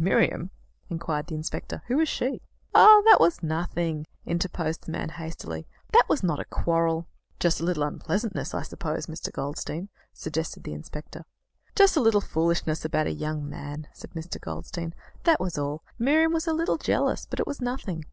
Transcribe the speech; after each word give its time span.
"Miriam!" 0.00 0.50
inquired 0.90 1.28
the 1.28 1.36
inspector. 1.36 1.80
"Who 1.86 2.00
is 2.00 2.08
she?" 2.08 2.42
"That 2.74 3.18
was 3.20 3.40
nothing," 3.40 4.04
interposed 4.24 4.82
the 4.84 4.90
man 4.90 5.10
hastily. 5.10 5.68
"That 5.92 6.06
was 6.08 6.24
not 6.24 6.40
a 6.40 6.44
quarrel." 6.44 7.06
"Just 7.38 7.60
a 7.60 7.64
little 7.64 7.84
unpleasantness, 7.84 8.52
I 8.52 8.62
suppose, 8.62 9.06
Mr. 9.06 9.30
Goldstein?" 9.32 9.88
suggested 10.12 10.64
the 10.64 10.72
inspector. 10.74 11.24
"Just 11.76 11.96
a 11.96 12.00
little 12.00 12.20
foolishness 12.20 12.84
about 12.84 13.06
a 13.06 13.12
young 13.12 13.48
man," 13.48 13.86
said 13.92 14.10
Mr. 14.14 14.40
Goldstein. 14.40 14.92
"That 15.22 15.38
was 15.38 15.56
all. 15.56 15.84
Miriam 16.00 16.32
was 16.32 16.48
a 16.48 16.52
little 16.52 16.78
jealous. 16.78 17.24
But 17.24 17.38
it 17.38 17.46
was 17.46 17.60
nothing." 17.62 18.04